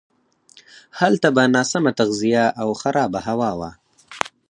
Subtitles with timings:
[0.99, 3.71] هلته به ناسمه تغذیه او خرابه هوا وه.